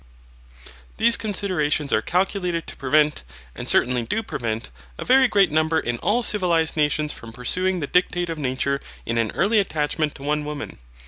These 0.97 1.15
considerations 1.15 1.93
are 1.93 2.01
calculated 2.01 2.65
to 2.65 2.75
prevent, 2.75 3.21
and 3.53 3.67
certainly 3.69 4.01
do 4.01 4.23
prevent, 4.23 4.71
a 4.97 5.05
very 5.05 5.27
great 5.27 5.51
number 5.51 5.79
in 5.79 5.99
all 5.99 6.23
civilized 6.23 6.75
nations 6.75 7.13
from 7.13 7.31
pursuing 7.31 7.81
the 7.81 7.85
dictate 7.85 8.29
of 8.29 8.39
nature 8.39 8.81
in 9.05 9.19
an 9.19 9.29
early 9.35 9.59
attachment 9.59 10.15
to 10.15 10.23
one 10.23 10.43
woman. 10.43 10.79